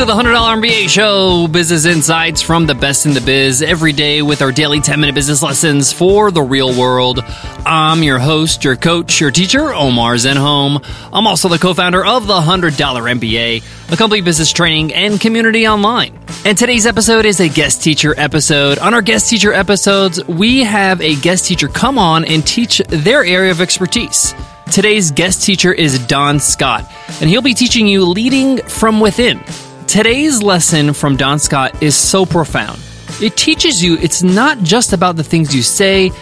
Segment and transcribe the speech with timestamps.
[0.00, 4.22] to the $100 MBA show, business insights from the best in the biz every day
[4.22, 7.22] with our daily 10 minute business lessons for the real world.
[7.66, 10.82] I'm your host, your coach, your teacher, Omar Zenhom.
[11.12, 15.68] I'm also the co founder of the $100 MBA, a complete business training and community
[15.68, 16.18] online.
[16.46, 18.78] And today's episode is a guest teacher episode.
[18.78, 23.22] On our guest teacher episodes, we have a guest teacher come on and teach their
[23.22, 24.34] area of expertise.
[24.72, 29.44] Today's guest teacher is Don Scott, and he'll be teaching you leading from within.
[29.90, 32.80] Today's lesson from Don Scott is so profound.
[33.20, 36.12] It teaches you it's not just about the things you say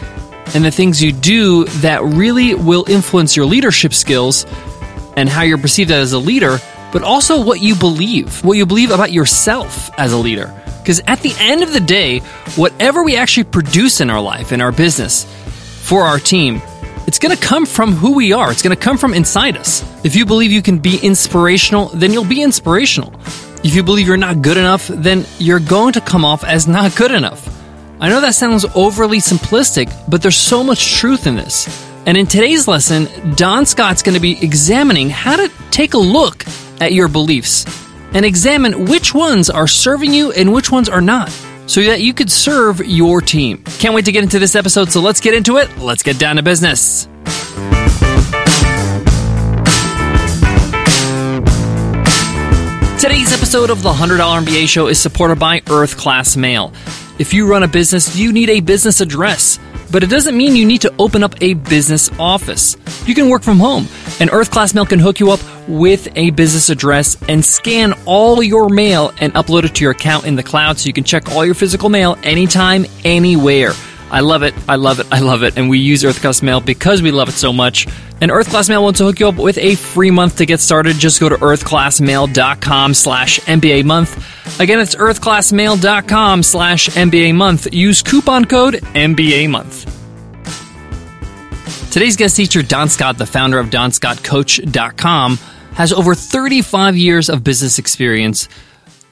[0.54, 4.46] and the things you do that really will influence your leadership skills
[5.18, 6.56] and how you're perceived as a leader,
[6.94, 10.46] but also what you believe, what you believe about yourself as a leader.
[10.80, 12.20] Because at the end of the day,
[12.56, 15.24] whatever we actually produce in our life, in our business,
[15.86, 16.62] for our team,
[17.06, 18.50] it's going to come from who we are.
[18.50, 19.82] It's going to come from inside us.
[20.06, 23.12] If you believe you can be inspirational, then you'll be inspirational.
[23.64, 26.94] If you believe you're not good enough, then you're going to come off as not
[26.94, 27.48] good enough.
[28.00, 31.66] I know that sounds overly simplistic, but there's so much truth in this.
[32.06, 36.44] And in today's lesson, Don Scott's going to be examining how to take a look
[36.80, 37.66] at your beliefs
[38.14, 41.28] and examine which ones are serving you and which ones are not
[41.66, 43.62] so that you could serve your team.
[43.78, 45.76] Can't wait to get into this episode, so let's get into it.
[45.78, 47.08] Let's get down to business.
[53.08, 56.74] Today's episode of the $100 MBA show is supported by Earth Class Mail.
[57.18, 59.58] If you run a business, you need a business address,
[59.90, 62.76] but it doesn't mean you need to open up a business office.
[63.06, 63.88] You can work from home,
[64.20, 68.42] and Earth Class Mail can hook you up with a business address and scan all
[68.42, 71.30] your mail and upload it to your account in the cloud so you can check
[71.30, 73.72] all your physical mail anytime, anywhere.
[74.10, 74.54] I love it.
[74.68, 75.06] I love it.
[75.10, 75.58] I love it.
[75.58, 77.86] And we use Earth Class Mail because we love it so much.
[78.20, 80.60] And Earth Class Mail wants to hook you up with a free month to get
[80.60, 80.96] started.
[80.96, 84.60] Just go to earthclassmail.com slash MBA month.
[84.60, 87.72] Again, it's earthclassmail.com slash MBA month.
[87.72, 89.94] Use coupon code MBA month.
[91.92, 95.36] Today's guest teacher, Don Scott, the founder of DonScottCoach.com,
[95.72, 98.48] has over 35 years of business experience,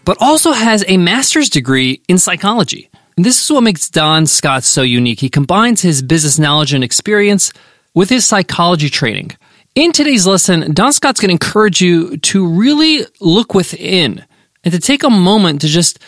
[0.04, 2.90] but also has a master's degree in psychology.
[3.16, 5.20] And this is what makes Don Scott so unique.
[5.20, 7.50] He combines his business knowledge and experience
[7.94, 9.32] with his psychology training.
[9.74, 14.24] In today's lesson, Don Scott's going to encourage you to really look within
[14.64, 15.98] and to take a moment to just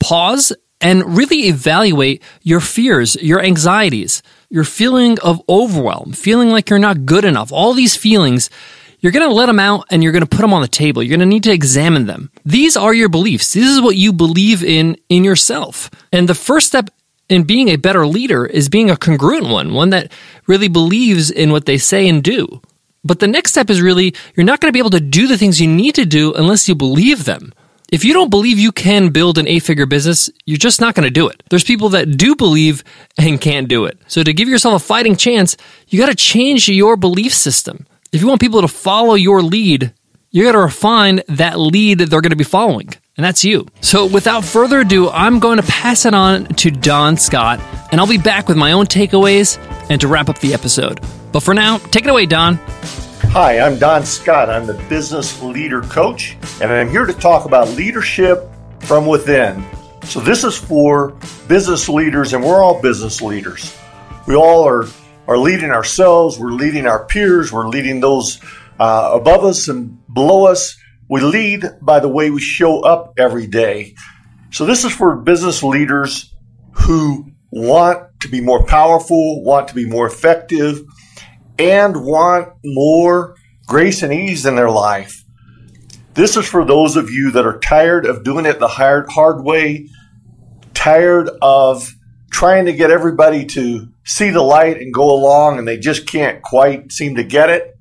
[0.00, 6.78] pause and really evaluate your fears, your anxieties, your feeling of overwhelm, feeling like you're
[6.78, 8.48] not good enough, all these feelings
[9.04, 11.02] you're going to let them out and you're going to put them on the table.
[11.02, 12.30] You're going to need to examine them.
[12.44, 13.54] These are your beliefs.
[13.54, 15.90] This is what you believe in in yourself.
[16.12, 16.90] And the first step
[17.28, 20.12] in being a better leader is being a congruent one, one that
[20.46, 22.60] really believes in what they say and do.
[23.02, 25.38] But the next step is really you're not going to be able to do the
[25.38, 27.52] things you need to do unless you believe them.
[27.92, 31.04] If you don't believe you can build an eight figure business, you're just not going
[31.04, 31.42] to do it.
[31.48, 32.82] There's people that do believe
[33.18, 33.98] and can't do it.
[34.06, 35.56] So to give yourself a fighting chance,
[35.88, 37.86] you got to change your belief system.
[38.10, 39.92] If you want people to follow your lead,
[40.34, 42.88] you got to refine that lead that they're going to be following.
[43.16, 43.68] And that's you.
[43.80, 47.60] So without further ado, I'm going to pass it on to Don Scott,
[47.92, 49.58] and I'll be back with my own takeaways
[49.88, 51.00] and to wrap up the episode.
[51.30, 52.56] But for now, take it away, Don.
[53.30, 54.50] Hi, I'm Don Scott.
[54.50, 58.50] I'm the business leader coach, and I'm here to talk about leadership
[58.80, 59.64] from within.
[60.02, 61.10] So, this is for
[61.46, 63.78] business leaders, and we're all business leaders.
[64.26, 64.88] We all are
[65.28, 68.40] are leading ourselves, we're leading our peers, we're leading those
[68.78, 70.76] uh, above us and below us.
[71.08, 73.94] We lead by the way we show up every day.
[74.50, 76.34] So this is for business leaders
[76.72, 80.82] who want to be more powerful, want to be more effective,
[81.58, 83.36] and want more
[83.66, 85.24] grace and ease in their life.
[86.14, 89.44] This is for those of you that are tired of doing it the hard, hard
[89.44, 89.88] way,
[90.72, 91.92] tired of
[92.30, 96.42] trying to get everybody to see the light and go along and they just can't
[96.42, 97.76] quite seem to get it,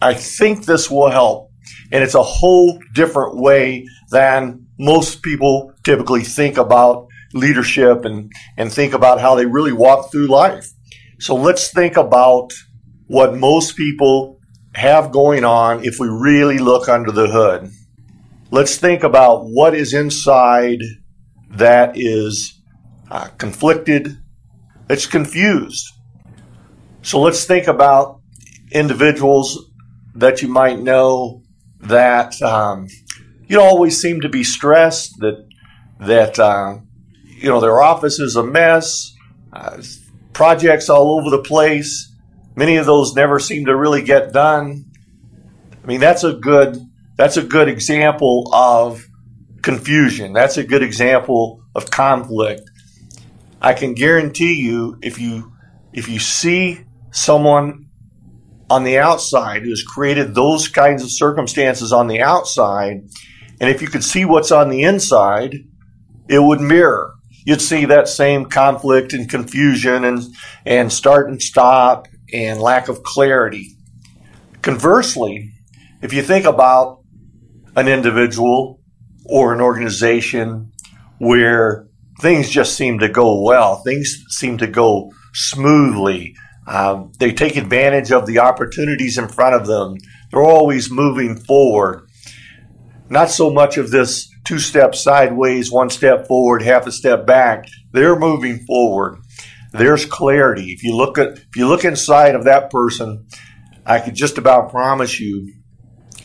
[0.00, 1.50] I think this will help.
[1.92, 8.72] And it's a whole different way than most people typically think about leadership and, and
[8.72, 10.68] think about how they really walk through life.
[11.18, 12.52] So let's think about
[13.06, 14.38] what most people
[14.74, 17.70] have going on if we really look under the hood.
[18.50, 20.80] Let's think about what is inside
[21.50, 22.60] that is
[23.10, 24.18] uh, conflicted,
[24.90, 25.84] it's confused.
[27.02, 28.20] So let's think about
[28.72, 29.65] individuals
[30.16, 31.42] that you might know
[31.80, 32.88] that um,
[33.46, 35.46] you always seem to be stressed that
[36.00, 36.78] that uh,
[37.24, 39.14] you know their office is a mess,
[39.52, 39.82] uh,
[40.32, 42.12] projects all over the place.
[42.54, 44.86] Many of those never seem to really get done.
[45.82, 46.78] I mean that's a good
[47.16, 49.06] that's a good example of
[49.62, 50.32] confusion.
[50.32, 52.62] That's a good example of conflict.
[53.60, 55.52] I can guarantee you if you
[55.92, 57.85] if you see someone
[58.68, 63.08] on the outside who has created those kinds of circumstances on the outside,
[63.60, 65.56] and if you could see what's on the inside,
[66.28, 67.14] it would mirror.
[67.44, 70.22] You'd see that same conflict and confusion and,
[70.64, 73.76] and start and stop and lack of clarity.
[74.62, 75.52] Conversely,
[76.02, 77.02] if you think about
[77.76, 78.80] an individual
[79.24, 80.72] or an organization
[81.18, 81.86] where
[82.20, 86.34] things just seem to go well, things seem to go smoothly,
[86.66, 89.96] um, they take advantage of the opportunities in front of them,
[90.30, 92.08] they're always moving forward.
[93.08, 97.66] Not so much of this two steps sideways, one step forward, half a step back.
[97.92, 99.20] They're moving forward.
[99.72, 100.72] There's clarity.
[100.72, 103.26] If you look at if you look inside of that person,
[103.84, 105.52] I could just about promise you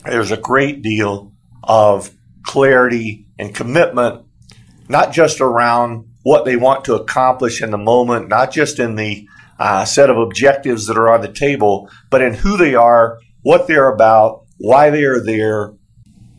[0.06, 1.34] there's a great deal
[1.64, 2.10] of
[2.44, 4.26] clarity and commitment,
[4.90, 9.28] not just around what they want to accomplish in the moment, not just in the
[9.62, 13.68] uh, set of objectives that are on the table, but in who they are, what
[13.68, 15.74] they're about, why they are there,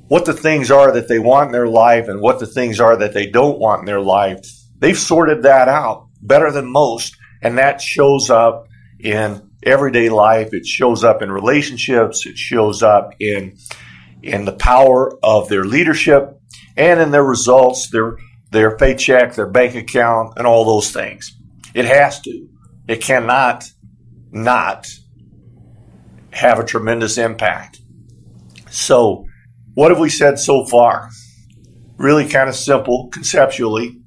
[0.08, 2.96] what the things are that they want in their life, and what the things are
[2.96, 4.44] that they don't want in their life.
[4.80, 8.66] They've sorted that out better than most, and that shows up
[8.98, 10.48] in everyday life.
[10.52, 12.26] It shows up in relationships.
[12.26, 13.56] It shows up in
[14.20, 16.40] in the power of their leadership
[16.76, 18.16] and in their results, their
[18.50, 21.36] their paycheck, their bank account, and all those things.
[21.72, 22.48] It has to.
[22.92, 23.64] It cannot
[24.30, 24.86] not
[26.30, 27.80] have a tremendous impact.
[28.68, 29.24] So,
[29.72, 31.08] what have we said so far?
[31.96, 33.98] Really kind of simple conceptually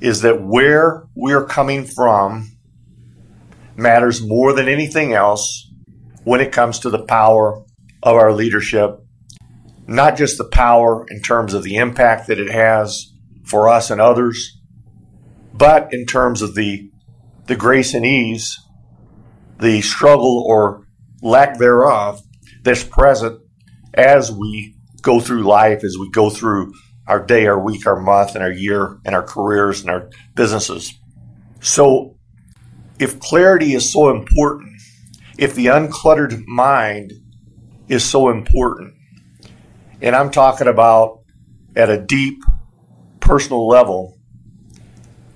[0.00, 2.50] is that where we're coming from
[3.76, 5.70] matters more than anything else
[6.24, 7.62] when it comes to the power
[8.02, 8.98] of our leadership.
[9.86, 13.12] Not just the power in terms of the impact that it has
[13.44, 14.58] for us and others,
[15.52, 16.89] but in terms of the,
[17.50, 18.60] the grace and ease,
[19.58, 20.86] the struggle or
[21.20, 22.22] lack thereof
[22.62, 23.40] that's present
[23.92, 26.72] as we go through life, as we go through
[27.08, 30.94] our day, our week, our month, and our year, and our careers and our businesses.
[31.60, 32.16] So,
[33.00, 34.80] if clarity is so important,
[35.36, 37.14] if the uncluttered mind
[37.88, 38.94] is so important,
[40.00, 41.24] and I'm talking about
[41.74, 42.44] at a deep
[43.18, 44.19] personal level,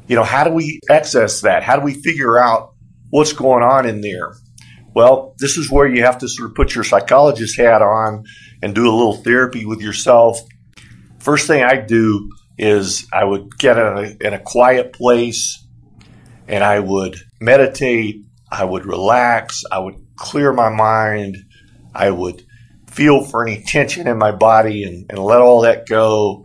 [0.06, 1.62] you know, how do we access that?
[1.62, 2.74] How do we figure out
[3.10, 4.34] what's going on in there?
[4.94, 8.24] Well, this is where you have to sort of put your psychologist hat on
[8.62, 10.40] and do a little therapy with yourself
[11.24, 15.66] first thing I do is I would get in a, in a quiet place
[16.46, 18.26] and I would meditate.
[18.52, 19.64] I would relax.
[19.72, 21.38] I would clear my mind.
[21.94, 22.44] I would
[22.90, 26.44] feel for any tension in my body and, and let all that go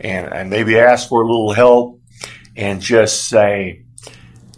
[0.00, 1.95] and, and maybe ask for a little help
[2.56, 3.84] and just say,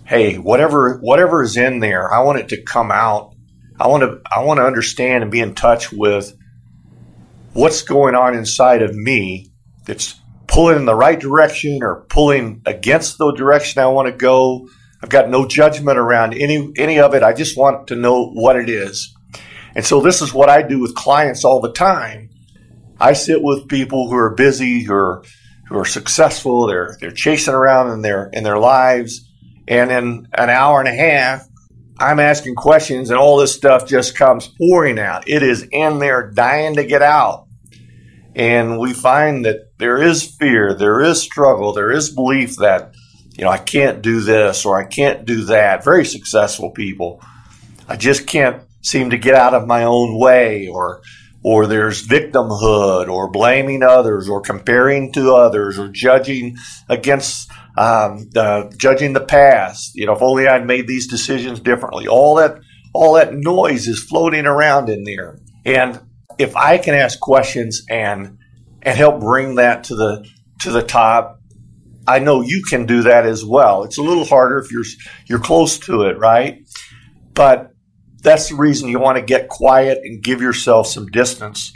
[0.05, 3.35] hey, whatever whatever is in there, I want it to come out.
[3.79, 6.33] I want to I want to understand and be in touch with
[7.53, 9.51] what's going on inside of me
[9.85, 10.15] that's
[10.47, 14.69] pulling in the right direction or pulling against the direction I want to go.
[15.03, 17.23] I've got no judgment around any any of it.
[17.23, 19.15] I just want to know what it is.
[19.75, 22.31] And so this is what I do with clients all the time.
[22.99, 25.25] I sit with people who are busy, who are
[25.69, 29.29] who are successful, they're they're chasing around in their in their lives,
[29.67, 31.47] and in an hour and a half,
[31.99, 35.29] I'm asking questions and all this stuff just comes pouring out.
[35.29, 37.47] It is in there dying to get out.
[38.37, 42.95] And we find that there is fear, there is struggle, there is belief that,
[43.37, 45.83] you know, I can't do this or I can't do that.
[45.83, 47.21] Very successful people.
[47.89, 51.03] I just can't seem to get out of my own way or
[51.43, 56.57] or there's victimhood or blaming others or comparing to others or judging
[56.89, 59.95] against um, uh, judging the past.
[59.95, 62.09] You know, if only I'd made these decisions differently.
[62.09, 62.59] All that
[62.93, 65.39] all that noise is floating around in there.
[65.65, 66.01] And
[66.39, 68.39] if I can ask questions and
[68.83, 70.29] and help bring that to the
[70.61, 71.41] to the top,
[72.07, 73.85] I know you can do that as well.
[73.85, 74.85] It's a little harder if you're
[75.27, 76.67] you're close to it, right?
[77.35, 77.73] But
[78.29, 81.73] that's the reason you want to get quiet and give yourself some distance.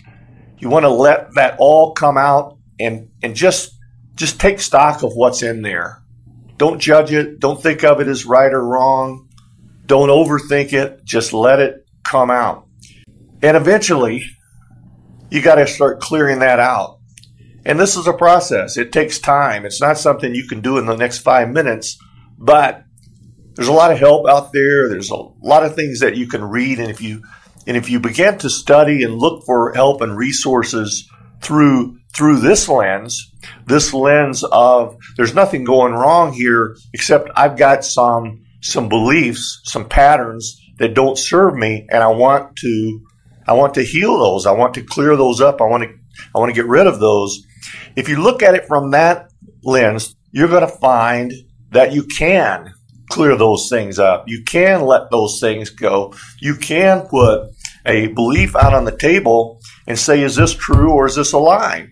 [0.58, 3.74] You want to let that all come out and and just
[4.14, 6.02] just take stock of what's in there.
[6.58, 7.40] Don't judge it.
[7.40, 9.28] Don't think of it as right or wrong.
[9.86, 11.04] Don't overthink it.
[11.04, 12.68] Just let it come out.
[13.42, 14.24] And eventually,
[15.30, 17.00] you got to start clearing that out.
[17.64, 18.76] And this is a process.
[18.76, 19.64] It takes time.
[19.64, 21.98] It's not something you can do in the next five minutes,
[22.38, 22.84] but
[23.54, 24.88] there's a lot of help out there.
[24.88, 26.78] There's a lot of things that you can read.
[26.78, 27.22] And if you,
[27.66, 31.08] and if you begin to study and look for help and resources
[31.40, 33.32] through through this lens,
[33.66, 39.88] this lens of there's nothing going wrong here except I've got some some beliefs, some
[39.88, 43.00] patterns that don't serve me and I want to
[43.46, 44.46] I want to heal those.
[44.46, 45.60] I want to clear those up.
[45.60, 45.90] I want to
[46.34, 47.44] I want to get rid of those.
[47.96, 49.30] If you look at it from that
[49.62, 51.32] lens, you're going to find
[51.70, 52.72] that you can
[53.12, 54.24] clear those things up.
[54.26, 56.14] You can let those things go.
[56.40, 57.50] You can put
[57.84, 61.38] a belief out on the table and say, is this true or is this a
[61.38, 61.88] lie?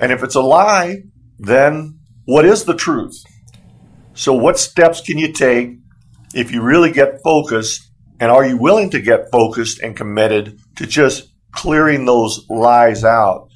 [0.00, 1.02] And if it's a lie,
[1.38, 3.14] then what is the truth?
[4.14, 5.76] So, what steps can you take
[6.34, 7.90] if you really get focused?
[8.18, 13.48] And are you willing to get focused and committed to just clearing those lies out,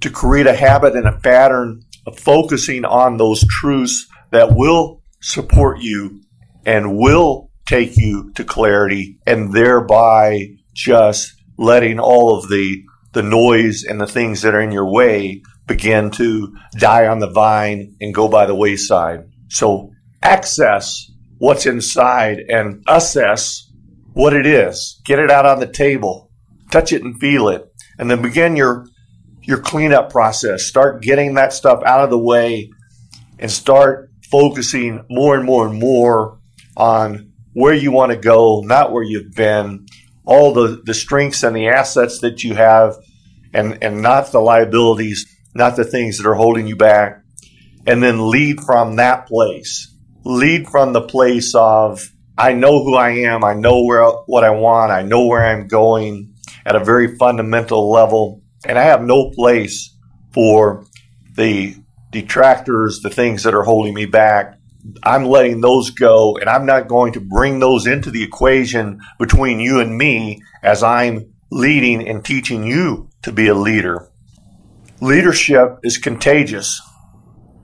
[0.00, 5.80] to create a habit and a pattern of focusing on those truths that will support
[5.80, 6.22] you
[6.64, 13.84] and will take you to clarity and thereby just letting all of the the noise
[13.84, 18.14] and the things that are in your way begin to die on the vine and
[18.14, 19.20] go by the wayside.
[19.48, 19.90] So
[20.22, 23.70] access what's inside and assess
[24.14, 25.00] what it is.
[25.04, 26.30] Get it out on the table.
[26.70, 27.64] Touch it and feel it.
[27.98, 28.86] And then begin your
[29.42, 30.64] your cleanup process.
[30.64, 32.70] Start getting that stuff out of the way
[33.38, 36.38] and start focusing more and more and more
[36.76, 39.86] on where you want to go, not where you've been,
[40.24, 42.96] all the, the strengths and the assets that you have,
[43.52, 47.22] and, and not the liabilities, not the things that are holding you back.
[47.86, 49.94] And then lead from that place.
[50.24, 54.50] Lead from the place of, I know who I am, I know where what I
[54.50, 59.30] want, I know where I'm going at a very fundamental level, and I have no
[59.30, 59.94] place
[60.32, 60.86] for
[61.34, 61.76] the
[62.10, 64.58] detractors, the things that are holding me back.
[65.02, 69.60] I'm letting those go, and I'm not going to bring those into the equation between
[69.60, 74.08] you and me as I'm leading and teaching you to be a leader.
[75.00, 76.80] Leadership is contagious.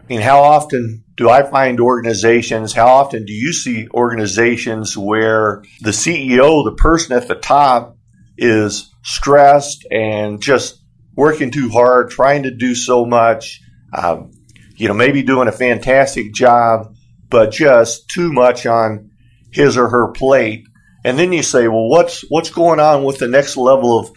[0.01, 5.63] I mean, how often do I find organizations, how often do you see organizations where
[5.81, 7.97] the CEO, the person at the top,
[8.37, 10.81] is stressed and just
[11.17, 13.61] working too hard, trying to do so much,
[13.93, 14.31] um,
[14.77, 16.95] you know, maybe doing a fantastic job,
[17.31, 19.11] but just too much on
[19.53, 20.65] his or her plate.
[21.05, 24.11] And then you say, well, what's what's going on with the next level of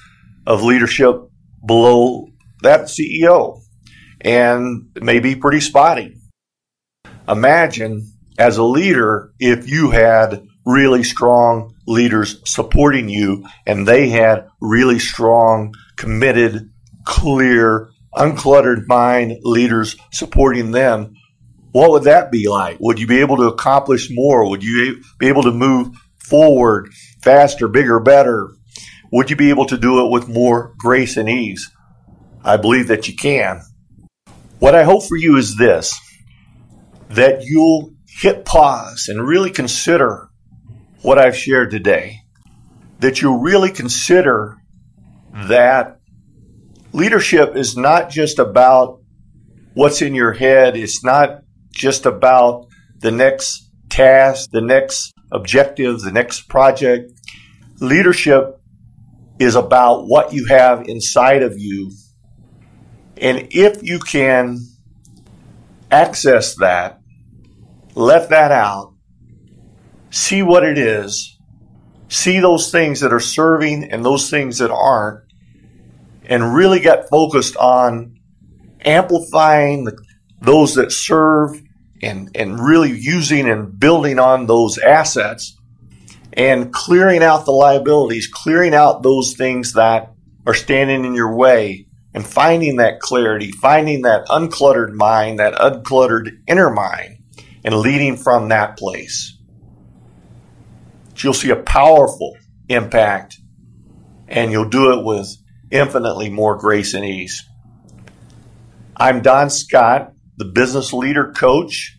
[0.46, 1.16] of leadership
[1.66, 2.28] below
[2.62, 3.62] that CEO?
[4.22, 6.18] And it may be pretty spotty.
[7.28, 14.48] Imagine as a leader if you had really strong leaders supporting you and they had
[14.62, 16.70] really strong, committed,
[17.06, 21.14] clear, uncluttered mind leaders supporting them,
[21.72, 22.78] what would that be like?
[22.80, 24.50] Would you be able to accomplish more?
[24.50, 26.90] Would you be able to move forward
[27.24, 28.50] faster, bigger, better?
[29.12, 31.70] Would you be able to do it with more grace and ease?
[32.44, 33.62] I believe that you can.
[34.60, 36.00] What I hope for you is this
[37.10, 40.30] that you'll hit pause and really consider
[41.02, 42.20] what I've shared today.
[43.00, 44.58] That you'll really consider
[45.34, 46.00] that
[46.94, 49.02] leadership is not just about
[49.74, 50.78] what's in your head.
[50.78, 51.41] It's not
[51.72, 52.68] just about
[53.00, 57.12] the next task, the next objective, the next project.
[57.80, 58.60] Leadership
[59.40, 61.92] is about what you have inside of you.
[63.18, 64.60] And if you can
[65.90, 67.00] access that,
[67.96, 68.94] let that out,
[70.10, 71.38] see what it is,
[72.08, 75.24] see those things that are serving and those things that aren't,
[76.26, 78.16] and really get focused on
[78.86, 79.98] amplifying the,
[80.42, 81.62] those that serve
[82.02, 85.58] and, and really using and building on those assets
[86.34, 90.14] and clearing out the liabilities, clearing out those things that
[90.46, 96.30] are standing in your way and finding that clarity, finding that uncluttered mind, that uncluttered
[96.48, 97.20] inner mind,
[97.64, 99.38] and leading from that place.
[101.18, 102.36] You'll see a powerful
[102.68, 103.38] impact,
[104.28, 105.28] and you'll do it with
[105.70, 107.48] infinitely more grace and ease.
[108.98, 111.98] I'm Don Scott, the business leader coach.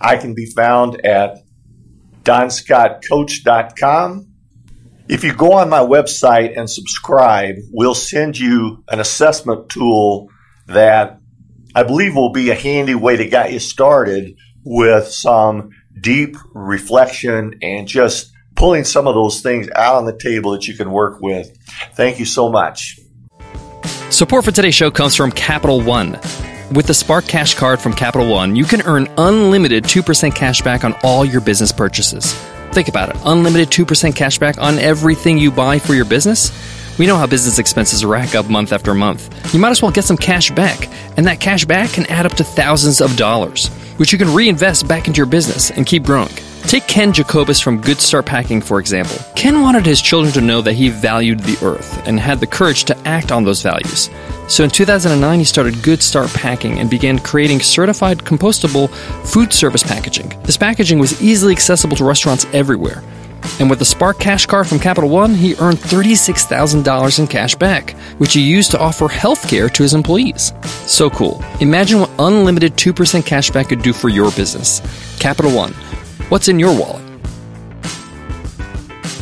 [0.00, 1.38] I can be found at
[2.24, 4.28] donscottcoach.com.
[5.08, 10.28] If you go on my website and subscribe, we'll send you an assessment tool
[10.68, 11.18] that
[11.74, 17.54] I believe will be a handy way to get you started with some deep reflection
[17.62, 21.20] and just pulling some of those things out on the table that you can work
[21.20, 21.56] with.
[21.94, 22.98] Thank you so much.
[24.10, 26.18] Support for today's show comes from Capital One.
[26.74, 30.84] With the Spark Cash card from Capital One, you can earn unlimited 2% cash back
[30.84, 32.32] on all your business purchases.
[32.72, 36.50] Think about it unlimited 2% cash back on everything you buy for your business.
[36.98, 39.52] We know how business expenses rack up month after month.
[39.52, 40.88] You might as well get some cash back,
[41.18, 44.88] and that cash back can add up to thousands of dollars, which you can reinvest
[44.88, 46.32] back into your business and keep growing.
[46.66, 49.16] Take Ken Jacobus from Good Start Packing, for example.
[49.36, 52.84] Ken wanted his children to know that he valued the earth and had the courage
[52.84, 54.08] to act on those values.
[54.48, 58.88] So in 2009, he started Good Start Packing and began creating certified compostable
[59.26, 60.32] food service packaging.
[60.44, 63.02] This packaging was easily accessible to restaurants everywhere.
[63.58, 67.90] And with the Spark Cash Card from Capital One, he earned $36,000 in cash back,
[68.18, 70.52] which he used to offer health care to his employees.
[70.86, 71.42] So cool.
[71.60, 74.80] Imagine what unlimited 2% cash back could do for your business.
[75.18, 75.74] Capital One.
[76.32, 77.02] What's in your wallet?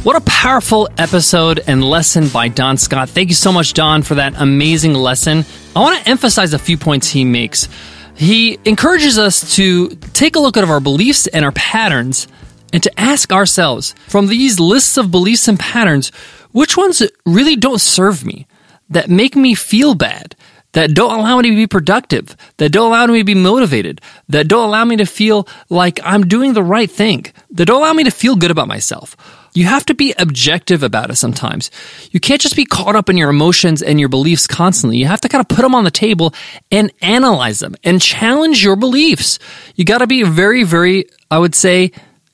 [0.04, 3.08] What a powerful episode and lesson by Don Scott.
[3.08, 5.44] Thank you so much, Don, for that amazing lesson.
[5.74, 7.68] I want to emphasize a few points he makes.
[8.14, 12.28] He encourages us to take a look at our beliefs and our patterns
[12.72, 16.10] and to ask ourselves from these lists of beliefs and patterns,
[16.52, 18.46] which ones really don't serve me,
[18.88, 20.36] that make me feel bad,
[20.72, 24.48] that don't allow me to be productive, that don't allow me to be motivated, that
[24.48, 28.04] don't allow me to feel like I'm doing the right thing, that don't allow me
[28.04, 29.16] to feel good about myself.
[29.52, 31.72] You have to be objective about it sometimes.
[32.12, 34.98] You can't just be caught up in your emotions and your beliefs constantly.
[34.98, 36.34] You have to kind of put them on the table
[36.70, 39.40] and analyze them and challenge your beliefs.
[39.74, 41.90] You got to be very, very, I would say,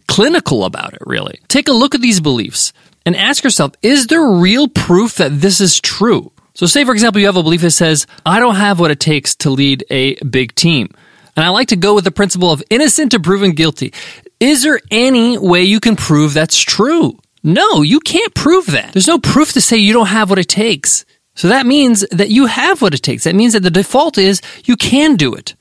[0.07, 1.40] clinical about it, really.
[1.49, 2.75] Take a look at these beliefs
[3.07, 6.33] and ask yourself, is there real proof that this is true?
[6.57, 8.99] So, say, for example, you have a belief that says, I don't have what it
[8.99, 10.89] takes to lead a big team.
[11.37, 13.93] And I like to go with the principle of innocent to proven guilty.
[14.41, 17.19] Is there any way you can prove that's true?
[17.43, 18.95] No, you can't prove that.
[18.95, 21.05] There's no proof to say you don't have what it takes.
[21.35, 23.25] So that means that you have what it takes.
[23.25, 25.55] That means that the default is you can do it.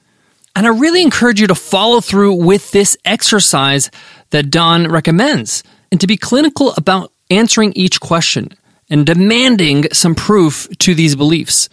[0.56, 3.92] And I really encourage you to follow through with this exercise
[4.30, 5.62] that Don recommends
[5.92, 8.54] and to be clinical about answering each question
[8.90, 11.70] and demanding some proof to these beliefs.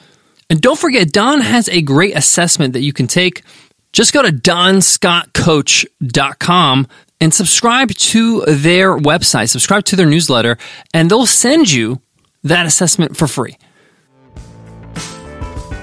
[0.51, 3.43] And don't forget, Don has a great assessment that you can take.
[3.93, 6.89] Just go to donscottcoach.com
[7.21, 10.59] and subscribe to their website, subscribe to their newsletter,
[10.93, 12.01] and they'll send you
[12.43, 13.57] that assessment for free.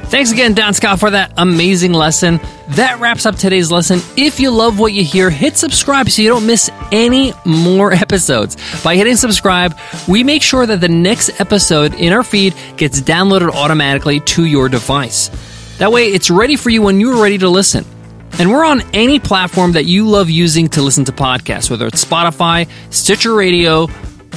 [0.09, 2.39] Thanks again, Don Scott, for that amazing lesson.
[2.75, 3.99] That wraps up today's lesson.
[4.15, 8.57] If you love what you hear, hit subscribe so you don't miss any more episodes.
[8.83, 9.75] By hitting subscribe,
[10.07, 14.69] we make sure that the next episode in our feed gets downloaded automatically to your
[14.69, 15.29] device.
[15.79, 17.85] That way, it's ready for you when you're ready to listen.
[18.37, 22.05] And we're on any platform that you love using to listen to podcasts, whether it's
[22.05, 23.87] Spotify, Stitcher Radio,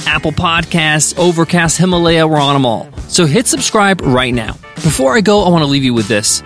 [0.07, 2.91] Apple Podcasts, Overcast, Himalaya, we're on them all.
[3.09, 4.53] So hit subscribe right now.
[4.75, 6.41] Before I go, I want to leave you with this.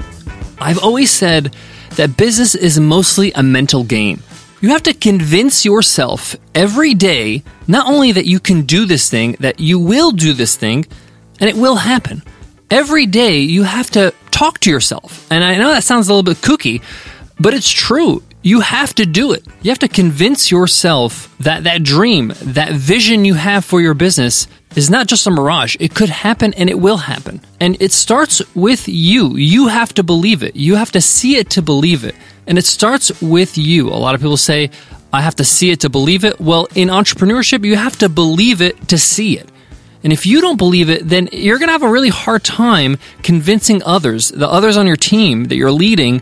[0.59, 1.55] I've always said
[1.97, 4.23] that business is mostly a mental game.
[4.61, 9.35] You have to convince yourself every day not only that you can do this thing,
[9.39, 10.85] that you will do this thing,
[11.39, 12.23] and it will happen.
[12.71, 15.27] Every day you have to talk to yourself.
[15.31, 16.81] And I know that sounds a little bit kooky,
[17.39, 18.23] but it's true.
[18.47, 19.45] You have to do it.
[19.61, 24.47] You have to convince yourself that that dream, that vision you have for your business
[24.73, 25.75] is not just a mirage.
[25.81, 27.41] It could happen and it will happen.
[27.59, 29.35] And it starts with you.
[29.35, 30.55] You have to believe it.
[30.55, 32.15] You have to see it to believe it.
[32.47, 33.89] And it starts with you.
[33.89, 34.71] A lot of people say,
[35.11, 36.39] I have to see it to believe it.
[36.39, 39.49] Well, in entrepreneurship, you have to believe it to see it.
[40.05, 42.95] And if you don't believe it, then you're going to have a really hard time
[43.23, 46.21] convincing others, the others on your team that you're leading,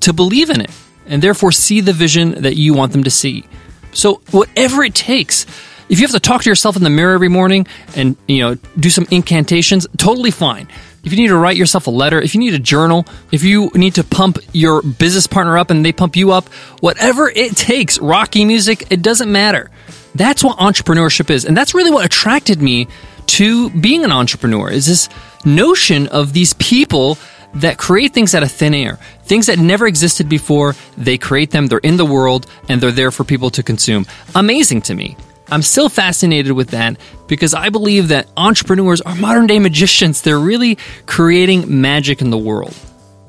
[0.00, 0.70] to believe in it
[1.06, 3.44] and therefore see the vision that you want them to see.
[3.92, 5.46] So, whatever it takes,
[5.88, 8.54] if you have to talk to yourself in the mirror every morning and you know
[8.78, 10.68] do some incantations, totally fine.
[11.04, 13.70] If you need to write yourself a letter, if you need a journal, if you
[13.74, 16.48] need to pump your business partner up and they pump you up,
[16.80, 19.70] whatever it takes, rocky music, it doesn't matter.
[20.14, 21.44] That's what entrepreneurship is.
[21.44, 22.88] And that's really what attracted me
[23.26, 25.08] to being an entrepreneur is this
[25.44, 27.18] notion of these people
[27.56, 28.98] that create things out of thin air.
[29.24, 33.10] Things that never existed before, they create them, they're in the world, and they're there
[33.10, 34.06] for people to consume.
[34.34, 35.16] Amazing to me.
[35.50, 40.22] I'm still fascinated with that because I believe that entrepreneurs are modern day magicians.
[40.22, 42.74] They're really creating magic in the world.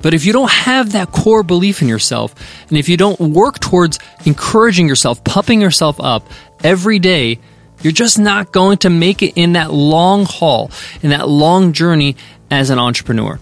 [0.00, 2.34] But if you don't have that core belief in yourself,
[2.68, 6.26] and if you don't work towards encouraging yourself, pumping yourself up
[6.62, 7.38] every day,
[7.82, 10.70] you're just not going to make it in that long haul,
[11.02, 12.16] in that long journey
[12.50, 13.38] as an entrepreneur.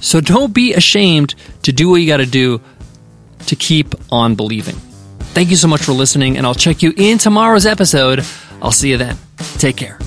[0.00, 2.60] So don't be ashamed to do what you got to do
[3.46, 4.76] to keep on believing.
[5.34, 8.24] Thank you so much for listening, and I'll check you in tomorrow's episode.
[8.62, 9.16] I'll see you then.
[9.58, 9.98] Take care.